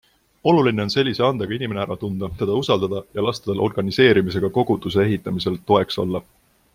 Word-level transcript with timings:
Oluline 0.51 0.81
on 0.83 0.91
sellise 0.93 1.23
andega 1.27 1.55
inimene 1.57 1.83
ära 1.83 1.97
tunda, 2.05 2.29
teda 2.41 2.55
usaldada 2.61 3.03
ja 3.19 3.27
lasta 3.27 3.51
tal 3.51 3.61
organiseerimisega 3.67 4.53
koguduse 4.57 5.05
ehitamisel 5.07 5.61
toeks 5.73 6.03
olla. 6.05 6.23